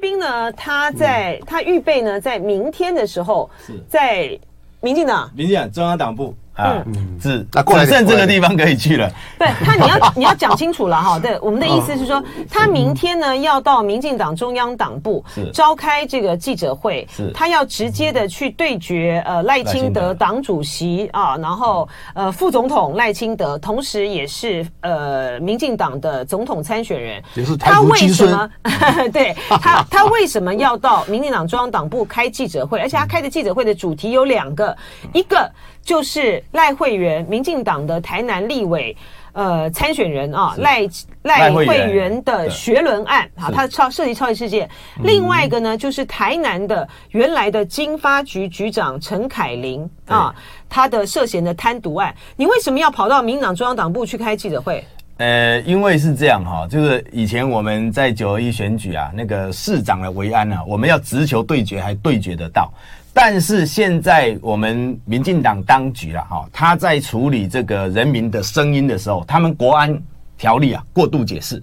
[0.00, 3.48] 彬呢，他在、嗯、他预备呢，在明天的时候，
[3.88, 4.36] 在
[4.80, 6.34] 民进党，民进党中央党部。
[6.54, 6.84] 啊，
[7.22, 9.10] 是，那过来只剩这个地方可以去了。
[9.38, 11.18] 对他，你要你要讲清楚了哈。
[11.22, 15.24] 对，我们的意思是说，他明天呢要到民进党中央党部
[15.54, 27.22] 召开这个记者会，是，他要直接的去对决呃赖清德党主席啊，然后呃副总统赖清德，同时也是呃民进党的总统参选人。
[27.34, 28.50] 也是他为什么？
[29.12, 32.78] 对他他为什么要到民进党中央党部开记者会？
[32.80, 34.76] 而且他开的记者会的主题有两个，
[35.14, 35.50] 一个。
[35.82, 38.96] 就是赖慧媛，民进党的台南立委，
[39.32, 40.88] 呃，参选人啊，赖
[41.22, 44.68] 赖慧媛的学伦案啊，他超涉及超级事件。
[45.02, 50.34] 另外一个呢，就是台南的原来的经发局局长陈凯琳啊，
[50.68, 52.14] 他的涉嫌的贪渎案。
[52.36, 54.84] 你为什么要跑到民党中央党部去开记者会？
[55.18, 62.72] 呃，因为是这样哈，就是以前我们在九二一选举啊，那个市长的维安啊，我们要直球对决，还对决得到。
[63.12, 70.00] 但是现在我们民进党当局了哈，他在处理这个人民的声音的时候，他们国安
[70.38, 71.62] 条例啊过度解释。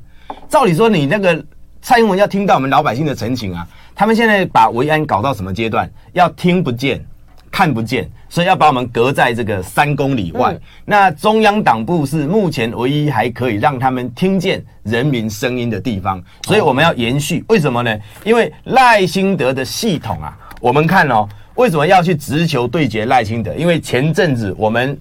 [0.50, 1.44] 照理说，你那个
[1.82, 5.90] 蔡英文要听到我们老百姓的陈情啊，他们现在把维安搞到什么阶段？
[6.12, 7.04] 要听不见、
[7.50, 10.56] 看不见，所以要把我们隔在这个三公里外。
[10.84, 17.44] 那中央党部是目前唯一还可以让他们听见人民声音的地方，所以我们要延续。
[17.48, 17.98] 为什么呢？
[18.26, 20.38] 因为赖清德的系统啊。
[20.60, 23.54] 我们看哦，为什么要去直球对决赖清德？
[23.56, 25.00] 因为前阵子我们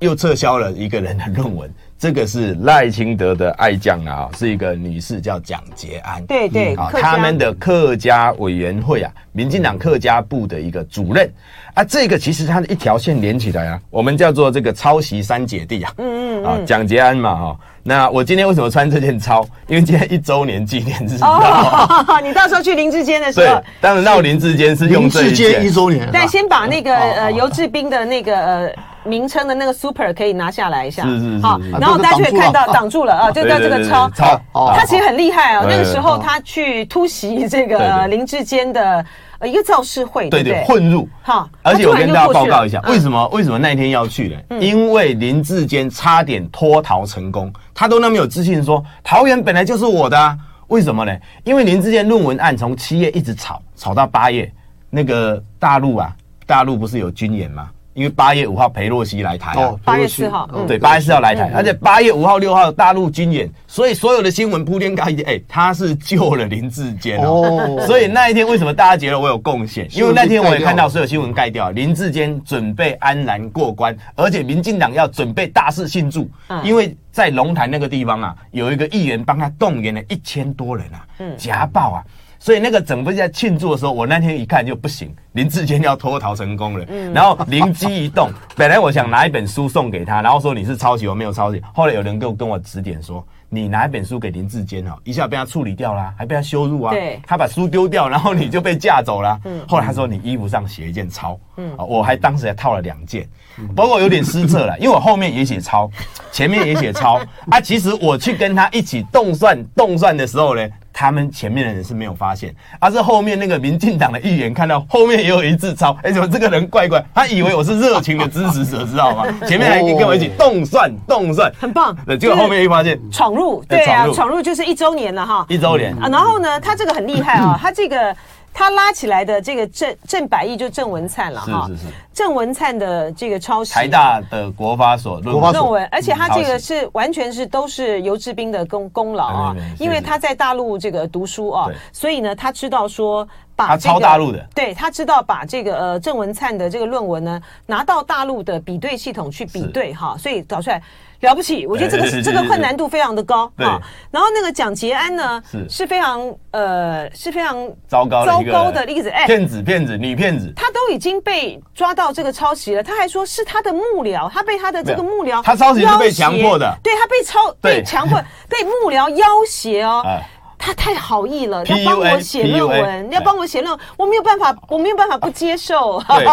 [0.00, 11.30] 又撤销了一个人的论文，这个是赖清德的爱将啊，是一个女士叫蒋捷安，对对，啊，他们的客家委员会啊，民进党客家部的一个主任
[11.72, 17.56] 啊，这个其实它的一条线连起来啊，我们叫做这个抄袭三姐弟啊，嗯嗯啊，蒋捷安嘛哈。
[17.86, 19.46] 那我今天为什么穿这件超？
[19.68, 21.18] 因为今天一周年纪念日。
[21.20, 25.48] 哦， 你到时候去林志坚的时候，对，当然到林志坚是用这一件。
[25.48, 26.08] 林智坚一周年。
[26.10, 28.72] 但先把那个呃尤志斌的那个呃
[29.04, 31.02] 名称的那个 super 可以拿下来一下。
[31.04, 31.42] 是是是。
[31.42, 34.10] 好，然后大家就可以看到挡住了啊，就在这个超。
[34.10, 34.40] 超。
[34.76, 39.04] 他其实很厉害啊，那个时候他去突袭这个林志坚的。
[39.44, 41.06] 一个造势会，对对，混入。
[41.22, 44.58] 哈，而且我跟大家报告一下，为什么为什么那一天要去呢？
[44.58, 50.34] 因为林志坚差点脱逃成功，他都那么有自信说桃园本来就是我的啊，
[50.68, 51.14] 为什么呢？
[51.42, 54.50] 因为林志坚论文案从七月一直吵，吵到八月，
[54.88, 56.10] 那个大陆啊，
[56.46, 57.68] 大陆不是有军演吗？
[57.94, 69.88] 因为八月五号裴洛西来台啊，八月四号，对，八月四号来台，而且八月五号、六号大陆军演，所以所有的新闻铺天盖地，哎，他是救了林志坚哦，所以那一天为什么大家觉得我有贡献？
[69.92, 76.28] 因为那天我也看到所有新闻盖掉，林志坚准备安然过关，而且民进党要准备大肆庆祝，
[76.64, 81.06] 因为在龙潭那个地方啊，有一个议员帮他动员了一千多人啊，
[81.36, 82.04] 夹爆啊。
[82.44, 86.84] 所以那个整个在庆祝的时候，我那天一看就不行，林志坚要脱逃成功了。
[86.90, 91.62] 嗯，然后灵机一动，本来我想拿一本书送给他，然后说你是抄袭，我没有抄袭。
[91.72, 96.92] 后来有人跟我跟我指点说，你拿一本书给林志坚哦，一下被他处理掉了，还被他羞辱啊。
[96.92, 99.40] 对，他把书丢掉，然后你就被架走了。
[99.46, 103.26] 嗯，后来他说你衣服上写一件抄，嗯，我还当时还套了两件，
[103.74, 105.90] 不过有点失策了，因为我后面也写抄，
[106.30, 107.18] 前面也写抄
[107.50, 107.58] 啊。
[107.58, 110.68] 其实我去跟他一起动算动算的时候呢。
[110.94, 117.04] 他们前面的人是没有发现，而是后面那个民进党的议员看到后面也有一字抄，哎，怎么这个人怪怪？
[117.12, 119.26] 他以为我是热情的支持者，知道吗？
[119.48, 121.94] 前面还跟我一起动算动算，很棒。
[122.06, 126.08] 对，结果后面一发现闯入，对啊，闯入就是一周年了哈，一周年啊。
[126.08, 128.16] 然后呢，他这个很厉害啊，他这个。
[128.54, 131.82] 他拉起来的这个郑郑百亿就郑文灿了哈，是是。
[131.82, 143.26] 是，郑文灿的这个抄袭台大的国发所论文，论文，而且他这个是完全是都是游志斌的功功劳啊，因为他在大陆这个读书啊，所以呢，他知道说
[143.56, 150.80] 把他抄大陆的，对，他知道把这个呃郑文灿的这个论文呢拿到大陆的比对系统去比对哈，所以找出来。
[151.24, 153.80] 了不起，我觉得这个这个困难度非常的高啊。
[154.10, 155.84] 然后那个蒋捷安呢，是。
[155.84, 157.56] 是非常呃是非常
[157.86, 168.18] 糟糕糟糕的例子，哎，骗子骗子女骗子，他都已经被抓到这个抄袭了，他还说是他的幕僚，他被他的这个幕僚，他抄袭是被强迫的，对他被抄被强迫
[168.48, 170.02] 被幕僚要挟哦。
[170.64, 176.02] 他太好意了，要帮我写论文，要帮我写论文，我没有办法，我没有办法不接受。
[176.08, 176.24] 对，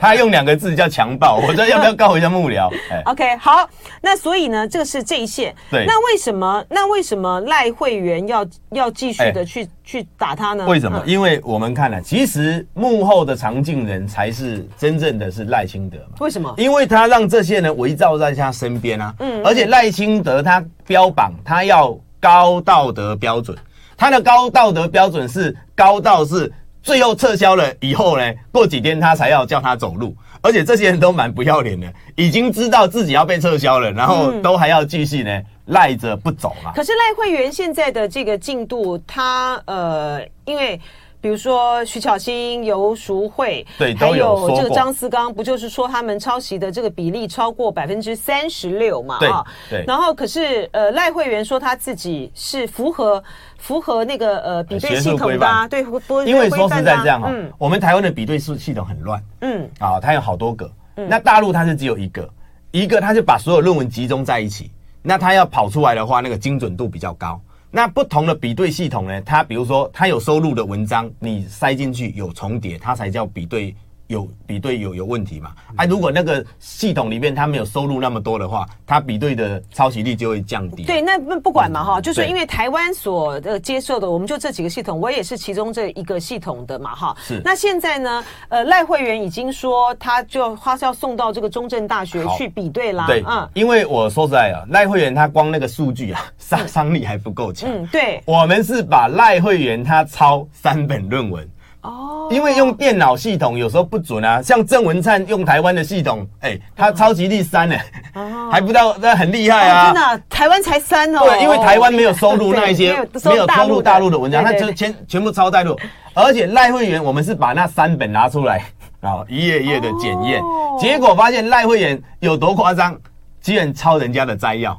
[0.00, 2.68] 他用两个字叫强暴， 我说要不要告一下幕僚
[3.04, 3.68] ？OK，好，
[4.00, 5.54] 那所以呢，这个是这一线。
[5.70, 6.64] 对，那为什么？
[6.68, 10.66] 那为什么赖慧媛要要继续的去去打他呢？
[10.66, 11.00] 为什么？
[11.06, 16.16] 因为我们看了，其实幕后的常进人才是真正的是赖清德嘛。
[16.18, 16.52] 为什么？
[16.56, 19.14] 因为他让这些人围绕在他身边啊。
[19.20, 23.56] 嗯，而且赖清德他标榜他要高道德标准。
[23.98, 26.50] 他的高道德标准是高到是
[26.82, 36.72] 最后撤销了以后呢，过几天他才要叫他走路，而且这些人都蛮不要脸的，已经知道自己要被撤销了，然后都还要继续呢赖着不走嘛。
[36.74, 40.80] 可是赖慧媛现在的这个进度，他呃，因为。
[41.20, 49.18] 比如说徐巧芯、游淑慧，对，还有这个张思刚，不就是说他们抄袭的这个比例超过百分之三十六嘛？
[49.18, 49.28] 对，
[49.68, 49.84] 对。
[49.84, 53.20] 然后可是呃赖慧媛说他自己是符合
[53.58, 55.84] 符合那个呃比对系统的，啊，对，
[56.24, 62.28] 因为说实在这样哈，嗯，我们台湾的比对系系统很乱，嗯，啊，它有好多个，嗯，那大陆它是只有一个，
[62.70, 64.70] 一个它就把所有论文集中在一起，
[65.02, 67.38] 那它要跑出来的话，那个精准度比较高。
[67.70, 69.20] 那不同的比对系统呢？
[69.20, 73.76] 它比如说，它有收录的文章，你塞进去有重叠，它才叫比对。
[74.08, 75.52] 有比对有有问题嘛？
[75.76, 80.82] 哎、啊，如果那个系统里面它没有收入那么多的话，它比对的抄袭率就会降低。
[80.84, 87.16] 对，那那不管嘛哈，就是因为台湾所的接受的，我们就这几个系统，我也是其中这一个系统的嘛哈。
[87.20, 87.40] 是。
[87.44, 88.24] 那现在呢？
[88.48, 93.06] 呃，赖慧媛已经说，他就他是要送到这个中正大学去比对啦。
[93.06, 97.70] 对，嗯，因为我说实在啊，赖慧媛他光那个数据啊，杀伤力还不够强。
[97.70, 98.22] 嗯，对。
[98.24, 101.46] 我们是把赖慧媛他抄三本论文。
[101.82, 107.76] 哦，因为用电脑系统有时候不准啊，像郑文灿用台湾的系统，哎、欸，他超级第三呢，
[108.50, 109.92] 还不到，那很厉害啊！
[109.92, 111.20] 真的，台湾才三哦。
[111.24, 112.92] 对，因为台湾没有收录那一些，
[113.24, 115.78] 没有收录大陆的文章，他就全全部抄大陆。
[116.14, 118.64] 而且赖慧媛，我们是把那三本拿出来，
[119.00, 120.42] 然后一页一页的检验，
[120.80, 122.98] 结果发现赖慧媛有多夸张，
[123.40, 124.76] 居然抄人家的摘要。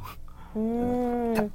[0.54, 0.99] 嗯，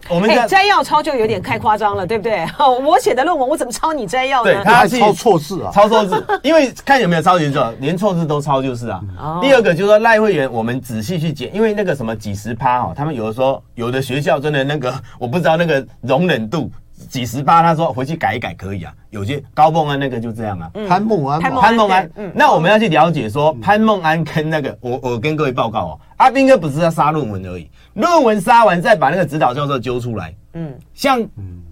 [0.09, 2.45] 我们摘要抄就有点太夸张了，对不对？
[2.85, 4.51] 我写的论文，我怎么抄你摘要呢？
[4.51, 9.01] 对，他还抄错字啊，抄错字，因为看有没有抄袭错，连错字都抄就是啊。
[9.41, 16.71] 第二个就是说赖会员，我们仔细去检，因为那个什么几十趴哦，他们有的说有的学校真的那个，我不知道那个容忍度。
[17.05, 18.93] 几十八，他说回去改一改可以啊。
[19.09, 22.09] 有些高凤安那个就这样啊，潘梦安，潘梦安。
[22.33, 30.33] 那我们要去了解说，潘梦安跟那个，我我跟各位报告哦，阿兵哥不是要杀论文而已，论文杀完再把那个指导教授揪出来。
[30.53, 31.25] 嗯，像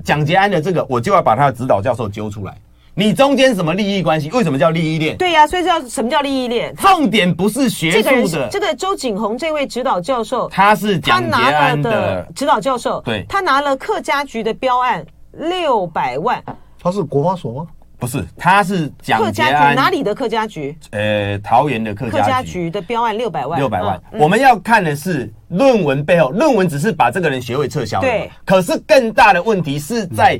[0.03, 2.55] 蒋捷安的这个，我就要把他的指导教授揪出来。
[2.95, 4.29] 你中间什么利益关系？
[4.29, 5.17] 为什么叫利益链？
[5.17, 6.75] 对呀、啊，所以叫什么叫利益链？
[6.75, 8.47] 重点不是学术的。
[8.51, 15.03] 这个周景鸿这位指导教授，他是蒋捷安的指导教授，对，他拿了客家局的标案。
[15.33, 16.43] 六百万，
[16.81, 17.67] 他是国发所吗？
[17.99, 20.77] 不是，他是蒋客家局哪里的客家局？
[20.91, 24.01] 呃，桃园的客家局，家局的标案六百万，六百万。
[24.11, 28.29] 嗯、我们要看的是论文背后，论文只是把这个人学位撤销了，对。
[28.45, 30.39] 可是更大的问题是在。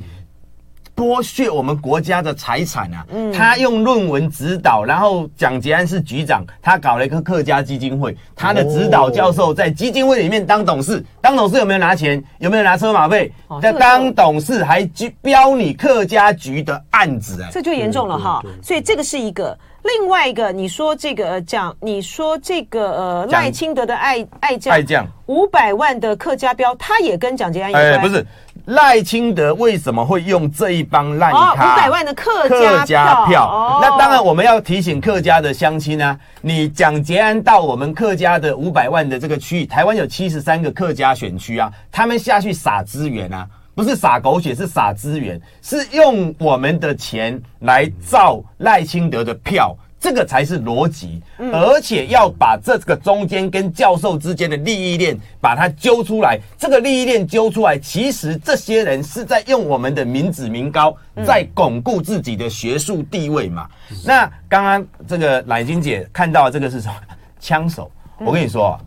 [0.95, 3.05] 嗯剥削我们国家的财产啊！
[3.09, 12.23] 嗯，他用论文指导，然后蒋捷安是局长，他搞了一个客家基金会，他的指导教授在基金会里面当董事，当董事有没有拿钱？
[12.37, 13.31] 有没有拿车马费？
[13.61, 14.87] 在当董事还
[15.21, 18.41] 标你客家局的案子，哎，这就严重了哈！
[18.61, 19.57] 所以这个是一个。
[19.83, 27.91] 另外一个，你说这个讲，你说这个呃赖清德的爱爱将，爱将五百万的客家标，他也跟蒋捷安有关。
[27.91, 28.25] 哎，不是
[28.65, 31.73] 赖清德为什么会用这一帮烂咖？
[31.73, 33.79] 五百万的客家客家票。
[33.81, 43.47] 那当然我们要提醒客家的乡亲啊，你蒋捷安到我们客家的五百万的这个区域，台湾有七十三个客家选区啊，他们下去撒资源啊。
[43.75, 51.21] 不是撒狗血，是撒资源，是用我们的钱来造赖清德的票，这个才是逻辑。
[51.39, 56.37] 而且要把这个中间跟教授之间的利益链把它揪出来。
[56.57, 60.93] 这个利益链揪出来，其实这些人是在用我们的民脂民膏，
[61.25, 63.65] 在巩固自己的学术地位嘛。
[64.05, 66.95] 那刚刚这个乃金姐看到这个是什么？
[67.39, 67.89] 枪手。
[68.19, 68.79] 我跟你说啊，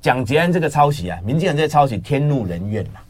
[0.00, 3.00] 蒋捷安这个抄袭啊，民进党这个抄袭，天怒人怨呐。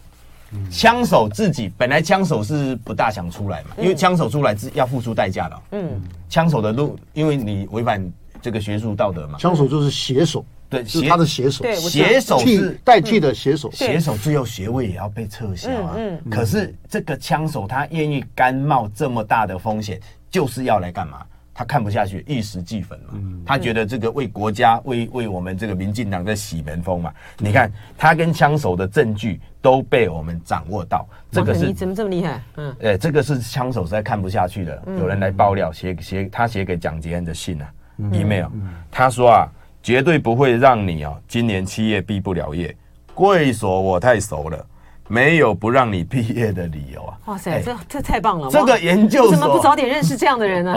[0.70, 5.62] 枪手自己本来枪手是不大想出来嘛，因为枪手出来是要付出代价的。
[5.72, 8.04] 嗯，枪手的路，因为你违反
[8.42, 9.38] 这个学术道德嘛。
[9.38, 11.64] 枪手就是写手，对，是他的写手。
[11.74, 15.94] 写手是代替的写手，写手最后学位也要被撤销啊。
[15.96, 21.24] 嗯，可是这个枪手他愿意甘冒这么大的风险，就是要来干嘛？
[21.58, 23.18] 他看不下去，一时气愤嘛。
[23.46, 27.10] 他觉得这个为国家、为为我们这个民进党在洗门风嘛。
[27.38, 32.42] 你看他跟枪手的证据都被我们掌握到，这个是你怎么这么厉害？
[32.56, 34.82] 嗯，哎，这个是枪手实在看不下去的。
[34.98, 37.72] 有人来爆料，写写他写给蒋捷恩的信啊
[38.12, 38.48] ，email，
[38.90, 39.48] 他说啊，
[39.82, 42.76] 绝对不会让你啊，今年七月毕不了业。
[43.14, 44.66] 贵所我太熟了。
[45.08, 47.14] 没有不让你毕业的理由啊！
[47.26, 48.48] 哇塞，这这太棒了！
[48.50, 50.74] 这个研究怎么不早点认识这样的人呢？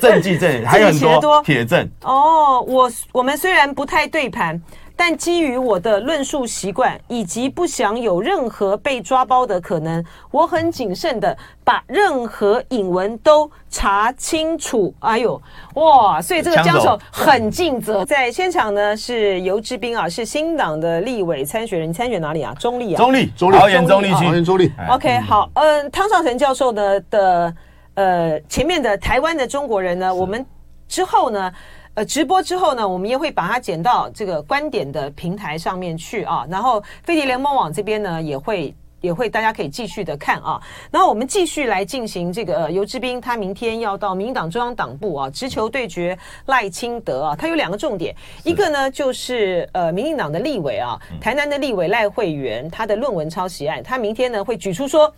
[0.00, 1.88] 证据证还有很多铁证。
[2.02, 4.60] 哦，我我们虽然不太对盘，
[4.98, 14.92] 但基于我的论述习惯以及不想有任何被抓包的可能，我很谨慎的把任何引文都查清楚。
[15.00, 15.40] 哎呦，
[15.74, 16.20] 哇！
[16.22, 18.06] 所以这个江守很尽责。
[18.06, 21.90] 在现场呢是游志斌啊，是新党的立委参选人。
[21.90, 22.54] 你参选哪里啊？
[22.58, 22.96] 中立啊？
[22.96, 24.72] 中立，中立，桃园中立区，桃园中立。
[24.88, 27.54] OK，好，嗯，汤绍成教授呢的
[27.94, 30.44] 呃前面的台湾的中国人呢，我们
[30.88, 31.52] 之后呢。
[31.96, 36.46] 呃，直播之后呢，我们也会把它剪到这个观点的平台上面去啊。
[36.50, 40.60] 然后飞碟联盟网这边呢，也会也会大家可以继续的看啊。
[40.90, 47.34] 然后我们继续来进行这个呃，游志斌他明天要到民进党中央党部啊，直球对决赖清德啊。
[47.34, 55.10] 他有两个重点，一个呢就是呃，民进党的立委啊，台南的立委赖慧媛他的论文抄袭案，他明天呢会举出说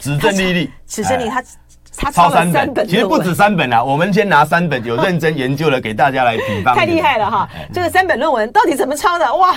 [0.00, 1.40] 指证历历，指证历他。
[1.98, 3.82] 他抄三本，其实不止三本啊。
[3.84, 6.74] 我们先拿三本有认真研究的给大家来比方。
[6.74, 7.48] 太厉害了哈！
[7.72, 9.34] 这个三本论文到底怎么抄的？
[9.34, 9.54] 哇，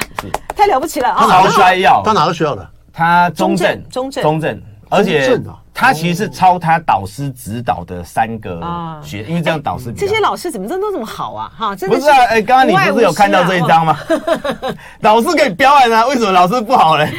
[0.56, 1.28] 太了不起了啊！
[1.28, 2.68] 抄摘要，他哪个学校的？
[2.92, 5.40] 他中正，中正，中正，而且
[5.82, 8.62] 他其实是抄他导师指导的三个
[9.04, 11.52] 学，因为这样导师这些老师怎么真都这么好啊？
[11.58, 12.18] 哈，真的不是啊？
[12.30, 13.98] 哎，刚刚你不是有看到这一张吗？
[15.00, 17.12] 老 师可以标案啊，为什么老师不好嘞？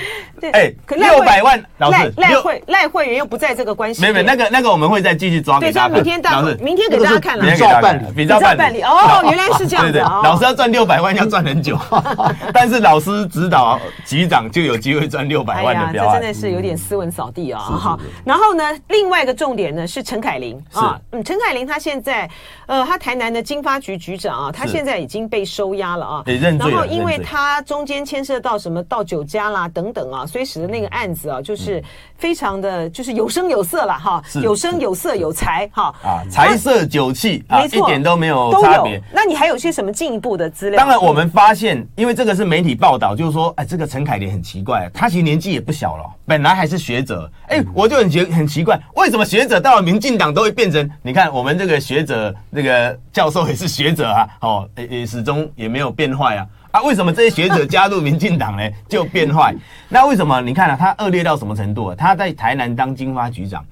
[0.52, 5.94] 哎，六百万老师赖会赖会员又不在这个关系，没没那个那个我们会再继续抓给大家。
[5.94, 9.98] 明天大老师明天给大家看了，比照办理，比照办理哦， 原来是这样子。
[9.98, 11.78] 老师要赚六百万要赚很久，
[12.52, 16.14] 但是老师指导局长就有机会赚六百万的标案。
[16.14, 17.60] 这真的是有点斯文扫地啊！
[17.60, 20.62] 好，然后呢，另外一个重点呢是陈凯琳。
[20.72, 22.28] 啊，嗯，陈凯琳他现在
[22.66, 26.24] 呃，他台南的经发局局长啊，他现在已经被收押了啊，
[26.58, 30.26] 然后因为他中间牵涉到什么到酒家啦等等啊。
[30.26, 31.82] 所以使得那个案子啊，就是
[32.22, 39.02] 非常的就是有声有色了哈，有声有色有才哈啊，财色酒气啊，一点都没有差别。
[39.12, 40.78] 那你还有些什么进一步的资料？
[40.78, 50.88] 当然，我们发现，因为这个是媒体报道，就是说，哎，这个陈凯琳很奇怪，他其实年纪也不小了，本来还是学者，哎，我就很觉很奇怪，为什么学者到了民进党都会变成？
[51.02, 56.46] 你看我们这个学者，那个教授也是学者啊，哦，也始终也没有变坏啊。
[56.72, 58.62] 啊，为什么这些学者加入民进党呢？
[58.88, 59.54] 就变坏？
[59.90, 60.40] 那为什么？
[60.40, 61.94] 你看啊，他恶劣到什么程度啊？
[61.96, 63.62] 他在台南当金发局长，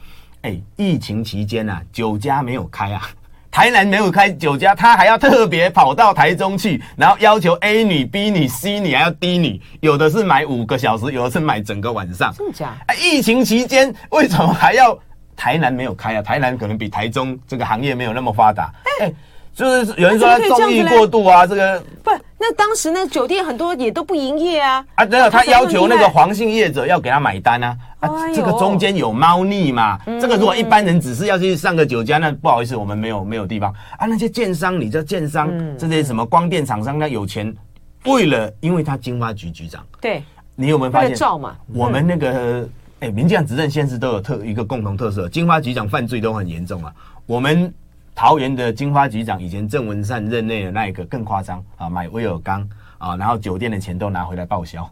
[0.42, 3.08] 哎，疫情期间啊，酒家没有开啊，
[3.50, 12.30] 台南没有开酒家，他还要特别跑到台中去，然后要求 A 女、B 女、C 女还要 D 女，有的是买五个小时，有的是买整个晚上。
[12.36, 12.76] 真的假？
[12.86, 14.96] 哎，疫情期间为什么还要
[15.34, 16.20] 台南没有开啊？
[16.20, 18.70] 台南可能比台中这个行业没有那么发达。
[19.00, 19.10] 哎。
[19.54, 24.84] 就是有人说他纵欲过度啊，这个不，那当时那酒店很多也都不营业啊。
[24.94, 27.76] 啊，对啊，他要求那个黄姓业者要给他买单啊。
[27.98, 29.98] 啊，这个中间有猫腻嘛？
[30.18, 34.06] 这个如果一般人只是要去上个酒家，那不好意思，我们没有没有地方啊。
[34.06, 37.54] 那些建商，你知道建商这些什么光电厂商，那有钱，
[38.06, 40.22] 为了因为他金发局局长，对，
[40.54, 41.14] 你有没有发现？
[41.14, 42.66] 照嘛，我们那个
[43.00, 46.90] 哎，民进党执政县市都有特一个共同特色，金发局长犯罪都很严重啊。
[47.26, 47.70] 我们。
[48.14, 54.90] 桃园的金发局长以前郑文灿任内的那一个更夸张啊，买威尔刚啊，然后酒店的钱都拿回来报销，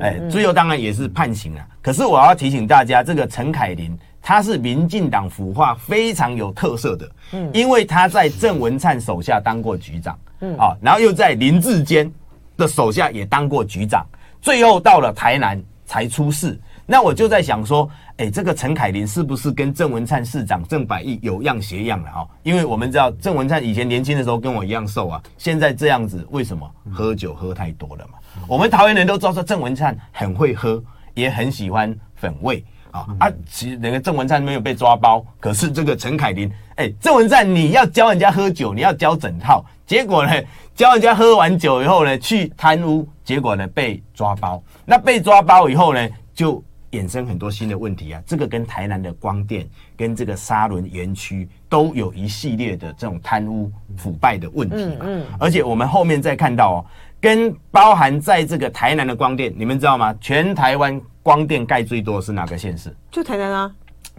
[0.00, 1.66] 哎，最后当然也是判刑了。
[1.82, 12.10] 可是我要提醒大家，这个陈凯琳他是民进党腐化非常有特色的，嗯，因为他在郑文灿手下当过局长，嗯啊，然后又在林志坚
[12.56, 14.06] 的手下也当过局长，
[14.40, 16.58] 最后到了台南才出事。
[16.90, 22.26] 那我就在想说，哎，这个陈凯琳是不是跟郑文灿市长郑百亿有样学样了啊？
[22.42, 26.68] 因为我们知道郑文灿以前年轻的时候跟我一样瘦啊，现在这样子，为什么？
[26.90, 28.18] 喝酒喝太多了嘛。
[28.48, 30.82] 我们桃园人都知道说郑文灿很会喝，
[31.14, 33.30] 也很喜欢粉味啊啊！
[33.48, 40.32] 其实那个郑文灿没有被抓包，可是这个陈凯琳，哎，郑文灿你要教人家喝酒，你要教整套，结果呢，
[40.74, 44.60] 教人家喝完酒以后呢，去贪污，结果呢被抓包。
[44.84, 46.60] 那被抓包以后呢，就
[46.92, 48.22] 衍生很多新的问题啊！
[48.26, 54.96] 这个跟台南的光电、跟这个沙仑园区都有一系列的这种贪污腐败的问题嘛。
[55.02, 56.86] 嗯，而且我们后面再看到哦，
[57.20, 60.12] 跟包含在这个台南的光电，你们知道吗？
[60.20, 62.94] 全台湾光电盖最多是哪个县市？
[63.10, 63.72] 就台南啊。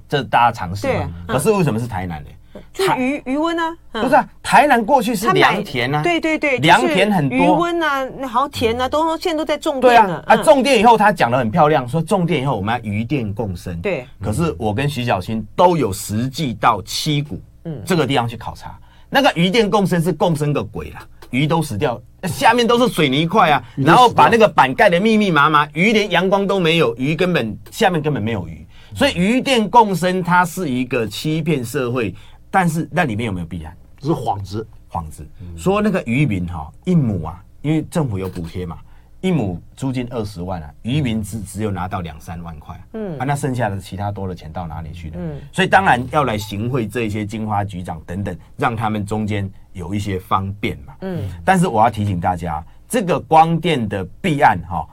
[0.07, 1.09] 这大家常识嘛。
[1.27, 2.29] 可是为什么是台南呢？
[2.73, 10.23] 就鱼鱼塭啊，不是啊，台南过去是良田啊，对对对，良田很多，鱼塭啊，那好田啊，都现在都在种电了。
[10.27, 13.79] 啊，种电以后他讲的很漂亮，说种电以后我们要渔电共生。
[13.81, 18.77] 对，可是我跟徐小新都有实际到七股，嗯，这个地方去考察，
[19.09, 28.65] 那个渔电共生是共生个鬼啦，鱼都死掉，下面都是水泥块啊，然后把那个板盖的密密麻麻，鱼连阳光都没有，鱼根本下面根本没有鱼，
[28.95, 32.13] 所以鱼电共生它是一个欺骗社会。
[32.51, 33.75] 但是那里面有没有弊案？
[33.97, 38.79] 这是幌子，幌子说那个渔民哈，一亩啊因为政府有补贴嘛，
[39.21, 45.17] 一亩租金二十万啊，渔民只只有拿到两三万块，嗯啊，那剩下的其他多的钱到哪里去呢？
[45.19, 54.83] 嗯，所以当然要来行贿这些金花局长等等，让他们中间有一些方便嘛，嗯，但是我要提醒大家，这个光电的弊案哈，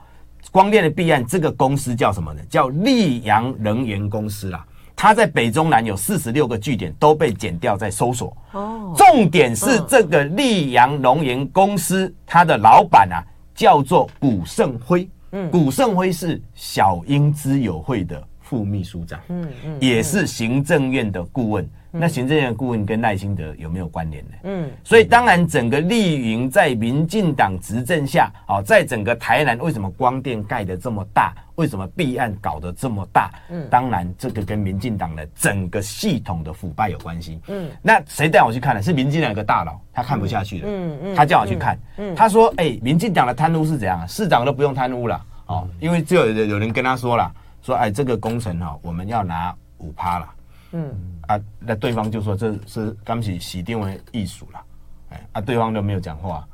[0.51, 2.41] 光电的弊案，这个公司叫什么呢？
[2.47, 4.63] 叫溧阳能源公司啦。
[5.01, 8.35] 他在北中南有四十六个据点都被剪掉在搜索。
[8.51, 13.23] 哦，重点是这个溧阳龙岩公司，他的老板啊
[13.55, 15.09] 叫做古胜辉。
[15.31, 19.19] 嗯，古胜辉是小英资友会的副秘书长。
[19.29, 21.69] 嗯嗯，也是行政院的顾问。
[21.91, 24.31] 那行政院顾问跟赖清德有没有关联呢？
[24.43, 31.33] 嗯，所以当然整个丽云在民进党执政下，哦，在整个台南为什么光电盖得这么大？
[31.55, 33.31] 为什么弊案搞得这么大？
[33.49, 37.41] 嗯，当然这个跟民进党的整个系统的腐败有关系。
[37.47, 38.81] 嗯，那谁带我去看呢？
[38.83, 40.67] 是民进党一个大佬，他看不下去了。
[40.67, 41.79] 嗯嗯，他叫我去看。
[41.97, 44.07] 嗯，他说：“哎，民进党的贪污是怎样？
[44.07, 50.29] 市长都不用贪污了哦，因为就有有人跟他说了，说哎，这个工程哈，我们要拿五趴了。”
[50.71, 54.63] 嗯啊，那对方就说这是刚起洗定为艺术了，
[55.09, 56.47] 哎啊，对方都没有讲话。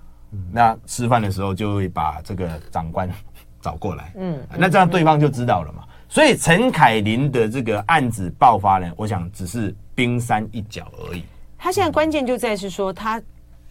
[0.51, 3.09] 那吃饭的时候就会把这个长官
[3.59, 5.83] 找过来，嗯，那这样对方就知道了嘛。
[6.07, 11.23] 所以陈凯琳的这个案子爆发呢，我想只是冰山一角而已。
[11.57, 13.21] 他现在关键就在是说他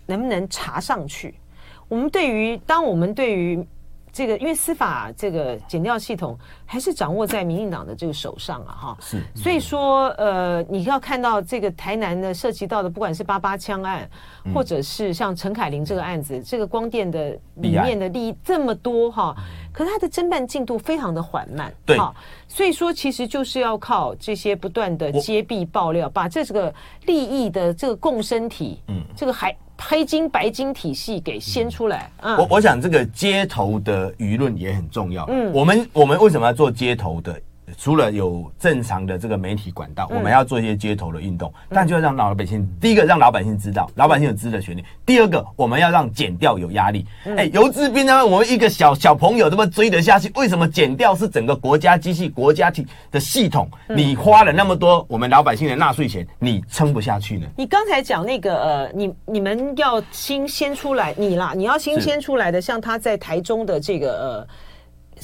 [0.04, 1.34] 能不能查上去。
[1.88, 3.66] 我们对于当我们对于。
[4.14, 14.08] 这个因为司法这个检调系统还是掌握在民进党的这个手上啊，哈，是，所以说呃，你要看到这个台南的涉及到的，不管是八八枪案，
[14.54, 19.34] 或者是像陈凯琳这个案子，这个光电的里面的利益这么多哈，
[19.72, 21.98] 可是它的侦办进度非常的缓慢，对，
[22.46, 26.72] 所以说其实就是要靠这些不断的揭弊爆料，把这这个
[27.06, 29.52] 利益的这个共生体，嗯，这个还。
[29.76, 35.24] 黑金白金体系给掀出来，嗯，我我想这个街头的舆论也很重要。
[35.26, 37.40] 嗯，我们我们为什么要做街头的？
[37.76, 47.06] 除了有正常的这个媒体管道，我们要做一些街头的运动，但就要让老百姓，第一个让老百姓知道，老百姓有知的权利；第二个，我们要让减掉有压力。
[47.36, 50.30] 哎，游志斌呢，我们一个小小朋友这么追得下去？
[50.34, 53.68] 为什么减掉是整个国家机器、国家体的系统？
[53.88, 57.46] 你花了那么多我们老百姓的纳税钱，你撑不下去呢？
[57.56, 64.46] 你刚才讲那个呃，你你们要新先出来，你啦，你要新先出来的，像他在台中的这个呃。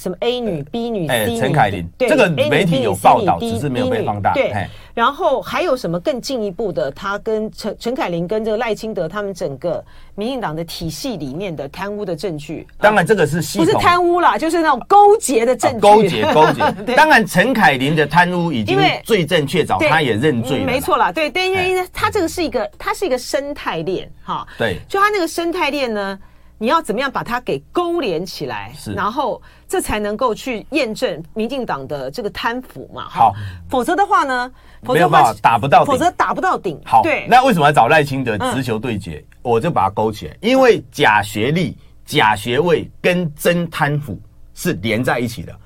[0.00, 1.38] 什么 A 女、B 女、C 女？
[1.38, 4.32] 陈凯琳，对，这个媒体有报道，只是没有被放大。
[4.32, 4.50] 对，
[4.94, 6.90] 然后还有什么更进一步的？
[6.92, 9.84] 他跟陈陈凯琳跟这个赖清德他们整个
[10.14, 12.66] 民进党的体系里面的贪污的证据？
[12.78, 15.80] 当然，这个是，不是贪污啦，就是那种勾结的证据。
[15.80, 16.94] 勾结， 勾结。
[16.94, 20.64] 当然，陈凯琳的贪污已经罪证确凿，他也认罪了。
[20.64, 24.46] 没错啦，对对，因为他这个是一个，它是一个生态链，哈。
[24.56, 26.18] 对，就他那个生态链呢。
[26.62, 28.70] 你要怎么样把它给勾连起来？
[28.76, 33.08] 是，然后这才能够去验证民进党的这个贪腐嘛？
[33.08, 33.34] 好，
[33.66, 34.52] 否则的话呢？
[34.82, 36.78] 没有办法打不到，否则打不到顶。
[36.84, 39.24] 好，对，那为什么要找赖清德直球对决？
[39.40, 44.20] 我就把它勾起来，因为假学历、假学位跟真贪腐
[44.54, 45.58] 是连在一起的。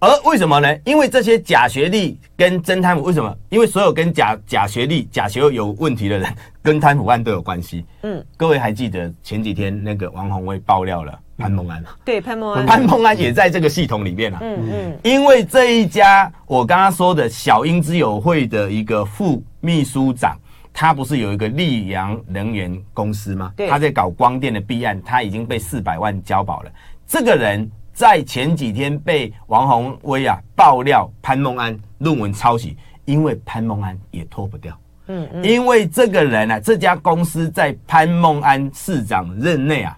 [0.00, 0.78] 而为什么呢？
[0.86, 3.36] 因为这些假学历跟真贪腐，为什么？
[3.50, 7.84] 因为所有跟假假学历、假学位有问题的人，跟贪腐案都有关系。
[8.02, 11.90] 嗯，各位还记得前几天那个王宏威爆料了潘孟安吗？
[12.02, 14.38] 对，潘孟安，潘孟安也在这个系统里面啊。
[14.40, 20.34] 嗯嗯，因为这一家我刚刚说的小英之友会的一个副秘书长，
[20.72, 23.52] 他不是有一个溧阳能源公司吗？
[23.68, 26.72] 他在搞光电的弊案，他已经被四百万交保了。
[27.06, 27.70] 这个人。
[28.00, 34.74] 在前几天被王宏威啊爆料潘孟安论文抄袭，因为潘孟安也脱不掉。
[35.08, 39.94] 嗯嗯，因为这个人啊，这家公司在潘孟安市长任内啊，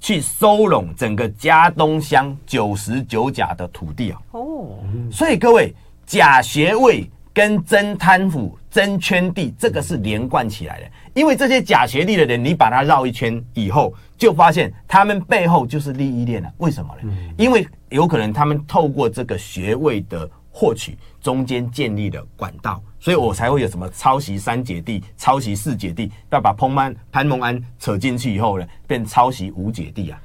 [0.00, 4.20] 去收拢整个佳冬乡九十九甲的土地啊。
[4.32, 4.76] 哦，
[5.08, 5.72] 所以各位
[6.04, 10.86] 假学位跟真贪腐、真圈地，这个是连贯起来的。
[11.14, 16.52] 因为这些假学历的人，你把他绕一圈以后，就发现他们背后就是利益链了。
[16.58, 17.08] 为什么呢？
[17.38, 30.20] 因为有可能他们透过这个学位的获取，中间建立了管道，所以我才会有什么抄袭三姐弟、抄袭四姐弟，要把彭曼、潘孟安扯进去以后呢，变抄袭五姐弟啊。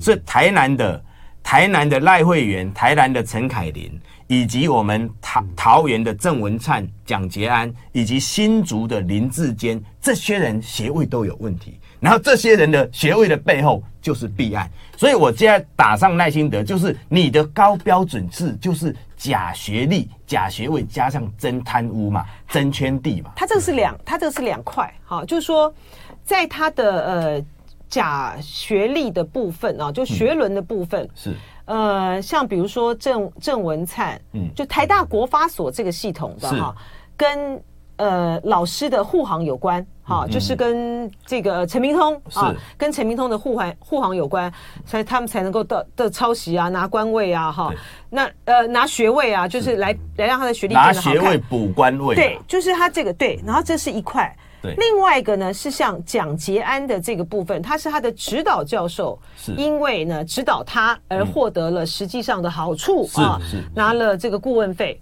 [0.00, 1.04] 所以台南的
[1.40, 3.96] 台南的赖慧媛，台南的陈凯琳。
[4.32, 11.78] 以及我们桃桃园的郑文灿、蒋捷安，以及新竹的林志坚，这些人学位都有问题。
[12.00, 14.66] 然后这些人的学位的背后就是弊案，
[14.96, 23.32] 所以我现在打上赖心德，就是你的高标准制就是假学历、假学位加上真贪污嘛，真圈地嘛。
[23.36, 25.70] 他这个是两，他这个是两块，哈，就是说
[26.24, 27.44] 在他的呃。
[27.92, 31.36] 假学历的部分啊，就学轮的部分、嗯、是
[31.72, 36.74] 呃，像比如说郑郑文灿，嗯，就台大国发所这个系统的哈，
[37.16, 37.62] 跟
[37.96, 39.84] 呃老师的护航有关。
[40.04, 44.52] 哈，就是跟这个陈明通啊，跟陈明通的护环护航有关，
[44.84, 47.72] 所以他们才能够到的抄袭啊，拿官位啊，哈，
[48.10, 59.52] 那呃拿学位啊，就是来来让他的学历学位补官位，对，就是他这个对，然后这是一块，对，另外一个呢是像蒋捷安的这个部分，他是他的指导教授，是。
[59.56, 65.00] 因为呢指导他而获得了实际上的好处啊，是拿了这个顾问费，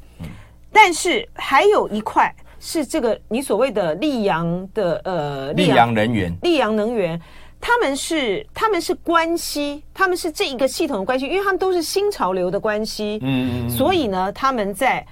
[0.72, 2.34] 但是还有一块。
[2.62, 7.18] 是这个你所谓的溧阳的呃溧阳能源，溧阳能源，
[7.58, 15.02] 他们是他们是关系，他们是这一个系统的关系，因为他们都是新潮流的关系，嗯，嗯，所以呢，他们在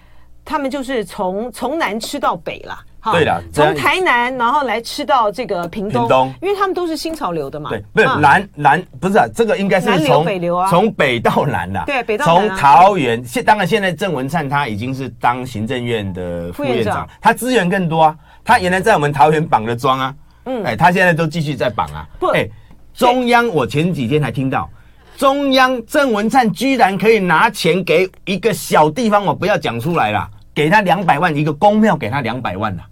[0.45, 2.85] 他们就是从从南吃到北啦。
[3.13, 7.71] 对的，从台南然后来吃到这个屏东，屏东，因为他们都是新潮流的嘛。
[7.71, 11.83] 对，不是南南不是啊，这个应该是从北流啊，从北到南的。
[11.87, 12.49] 对，北到南。
[12.49, 18.17] 从桃园现当然现在郑文灿他已经是当行政院的副院长，他资源更多啊。
[18.45, 20.15] 他原来在我们桃园绑的桩啊，
[20.47, 22.07] 嗯，哎，他现在都继续在绑啊。
[22.19, 22.49] 不，哎，
[22.95, 24.69] 中央我前几天还听到，
[25.17, 32.85] 中央郑文灿居然可以拿钱给一个小地方，我不要讲出来了，给他两百万，一个公庙给他两百万了。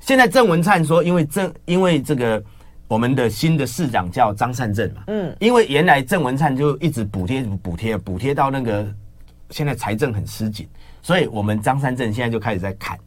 [0.00, 2.42] 现在郑文灿说，因为郑因为这个
[2.88, 8.86] 我们的新的市长叫张善政嘛，嗯，因为原来郑文灿就一直补贴补贴补贴到那个
[9.50, 10.66] 现在财政很吃紧，
[11.02, 12.98] 所以我们张善政现在就开始在砍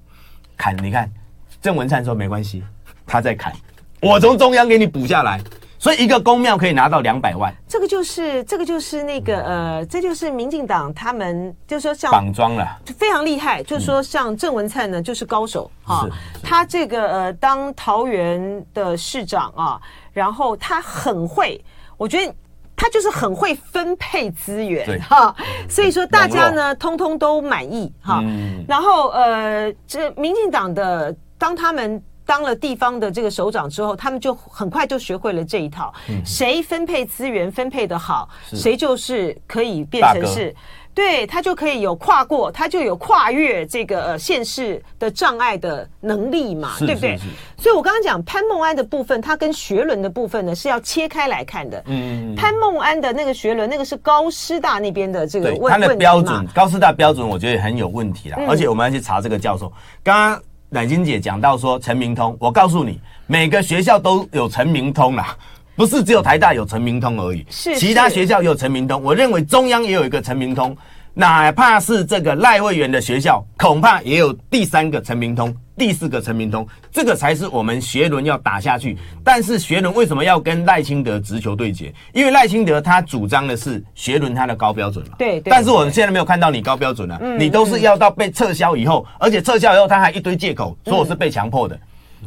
[0.56, 0.78] 砍。
[0.86, 1.12] 你看
[1.60, 2.64] 郑文灿说没关系，
[3.08, 3.52] 他在砍，
[4.00, 5.42] 我从中央给你补下来。
[5.84, 12.66] 所以一个公庙可以拿到两百万，这个就是这个就是那个呃，这就是民进党他们就是说像绑桩了，
[12.98, 13.62] 非常厉害。
[13.64, 16.08] 就是说像郑文灿呢，就是高手哈，
[16.42, 19.78] 他这个呃当桃园的市长啊，
[20.14, 21.62] 然后他很会，
[21.98, 22.34] 我觉得
[22.78, 25.36] 他就是很会分配资源哈，
[25.68, 28.24] 所以说大家呢通通都满意哈。
[28.66, 32.02] 然后呃，这民进党的当他们。
[32.34, 35.94] 当了地方的这个首长之后，他们就很快就学会了这一套。
[36.26, 40.56] 谁分配资源分配的好，谁就是可以变成是，
[40.96, 47.20] 对，他就可以有跨过，他就有跨越这个呃县市的障碍的能力嘛，对不对？
[47.56, 51.84] 所以我刚刚讲潘孟安的部分，他跟学伦的部分呢是要切开来看的。
[51.86, 58.40] 嗯，潘孟安的那个学伦，那个是高师大那边的这个问，他的标准，高师大标准我觉得也很有问题啦。
[58.48, 59.72] 而且我们要去查这个教授，
[60.04, 60.42] 刚刚。
[60.74, 65.38] 乃菁姐讲到说陈明通，我告诉你，每个学校都有陈明通啦，
[65.76, 69.00] 不是只有台大有陈明通而已，是其他学校也有陈明通。
[69.04, 70.76] 我认为中央也有一个陈明通，
[71.14, 75.56] 哪怕是这个赖慧媛的学校，恐怕也有第三个陈明通。
[75.76, 78.96] 第四个陈明通，这个才是我们学伦要打下去。
[79.24, 81.92] 但是学伦为什么要跟赖清德直球对决？
[82.14, 85.16] 因为赖清德他主张的是学伦他的高标准嘛。
[85.18, 85.40] 对。
[85.42, 91.80] 但是我们现在没有看到你高标准啊，你都是要到被撤销以后，而且撤销以后他还一堆借口说我是被强迫的，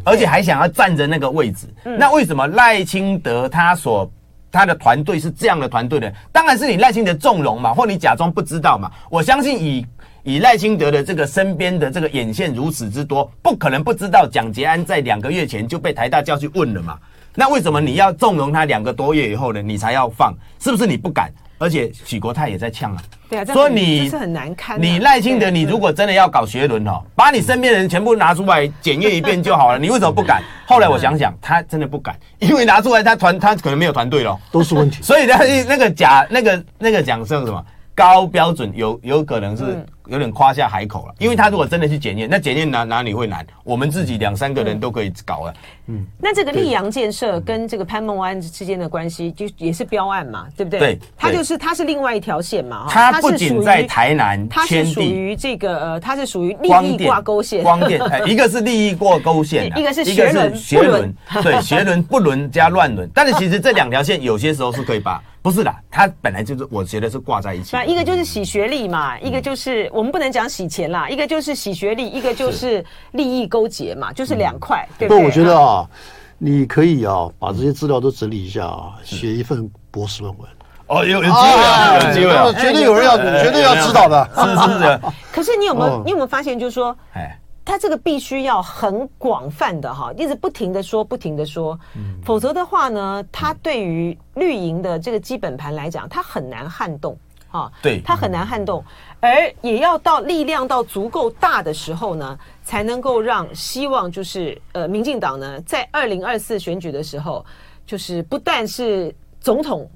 [0.02, 1.68] 而且还想要占着那个位置。
[1.84, 4.10] 那为什么赖清德他所
[4.50, 6.10] 他的团队是这样的团队呢？
[6.32, 8.90] 当然是你赖清德纵容嘛，或你假装不知道嘛。
[9.08, 9.86] 我相信以。
[10.26, 16.98] 以赖清德的这个身边的这个眼线如此之多，不可能不知道蒋捷安在两个月前就被台大叫去问了嘛？
[17.32, 19.62] 那为什么你要纵容他两个多月以后呢？
[19.62, 20.34] 你才要放？
[20.58, 21.32] 是不是你不敢？
[21.58, 24.82] 而且许国泰也在呛啊，对啊，说你是很难堪。
[24.82, 29.78] 你赖清德，你如果真的要搞学轮哦，把你身边的人全部拿出来检验一遍就好了。
[29.78, 30.42] 你为什么不敢？
[30.66, 35.00] 后来我想想，他真的不敢，因为拿出来他团他可能没有团队了，都是问题。
[35.04, 39.86] 所以他那个假那个那个讲是什么高标准有有可能是。
[40.08, 43.44] 有点夸下海口了，因为他如果真的去检验，那检验哪哪里会难？
[43.64, 45.54] 我们自己两三个人都可以搞了。
[45.88, 50.78] 嗯，那这个溧阳建设跟这个潘孟安之间的关系，就也是标案嘛，对不对？
[50.80, 52.86] 对，它就是它是另外一条线嘛。
[52.88, 57.62] 它不仅在台南，它是属于这个呃，它是属于利益挂钩线。
[57.62, 63.08] 光电，一个是利益挂钩线，一个是学伦，学轮，对， 学轮不轮加乱轮。
[63.14, 65.22] 但是其实这两条线有些时候是可以把。
[65.42, 67.76] 不是的，它本来就是，我觉得是挂在一起。
[67.86, 75.20] 一个就是洗学历嘛，一个就是我们不能讲洗钱啦，一个就是洗学历，一个就是利益勾结嘛，就是两块，对不对？
[75.20, 75.88] 不，我觉得啊，
[76.36, 80.48] 你可以啊，把这些资料都整理一下啊，写一份博士论文。
[80.88, 85.00] 哦，有有机会啊，有机会，绝对有人要，绝对要知道的，是是是。
[85.32, 87.38] 可是你有没有，你有没有发现，就是说，哎。
[87.68, 91.76] 他这个必须要很广泛的哈，一直不停的说，不停的说，
[92.24, 97.18] 否则的话呢，他对于绿营的这个基本盘来讲，他很难撼动
[97.56, 97.72] 哈。
[97.82, 98.84] 对，他很难撼动，
[99.20, 107.44] 而也要到力量到足够大的时候呢，才能够让希望就是呃，民进党呢，在二零二四选举的时候，
[107.86, 109.88] 就是不但是总统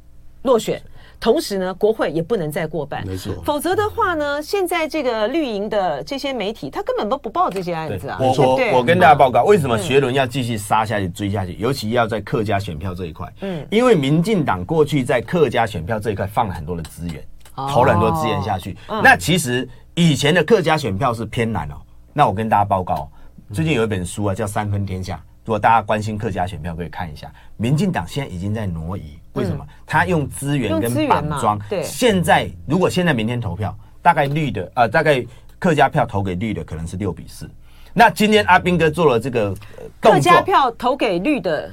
[0.42, 0.80] 落选。
[1.20, 3.30] 同时呢，国会也不能再过半，没错。
[3.44, 8.16] 否则的话呢，现在这个绿营的这些媒体，他根本都不报这些案子啊。
[8.18, 11.52] 我我我跟大家报告，为什么学伦要继续杀下去、追下去？
[11.56, 17.22] 尤其要在客家选票这一块，嗯，因为民进党过去在客家选票这一块放了很多的资源，
[17.68, 18.76] 投了很多资源下去。
[18.88, 21.74] 那其实以前的客家选票是偏蓝哦。
[22.12, 23.10] 那我跟大家报告，
[23.52, 25.16] 最近有一本书啊，叫《三分天下》。
[25.44, 27.32] 如果大家关心客家选票，可以看一下。
[27.56, 29.66] 民进党现在已经在挪移，为什么？
[29.84, 31.60] 他用资源跟绑桩。
[31.68, 35.24] 对，现在如果现在明天投票，大概绿的呃，大概
[35.58, 37.50] 客家票投给绿的可能是六比四。
[37.92, 39.52] 那今天阿兵哥做了这个
[40.00, 41.68] 客家票投给绿的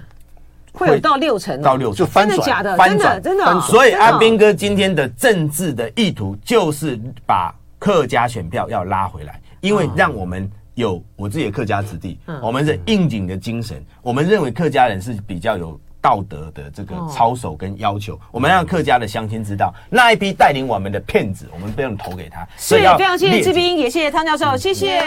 [0.77, 3.61] 会有到六成，到六成就翻转，假的，真的真的。
[3.61, 10.49] 所以阿兵哥今天的政治的意图就是把客家选票要拉回来，因为让我们。
[10.77, 22.47] 有我自己的客家子弟，我们的应景的精神，我们认为客家人是比较有道德的这个操守跟要求，我们让客家的乡亲知道，那一批带领我们的骗子，我们不用投给他。
[22.57, 25.01] 所以非常谢谢志斌，也谢谢汤教授，谢谢。